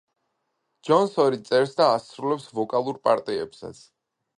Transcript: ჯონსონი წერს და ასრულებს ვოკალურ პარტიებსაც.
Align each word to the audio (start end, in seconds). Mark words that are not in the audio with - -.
ჯონსონი 0.89 1.39
წერს 1.51 1.77
და 1.83 1.91
ასრულებს 1.99 2.51
ვოკალურ 2.61 3.03
პარტიებსაც. 3.09 3.89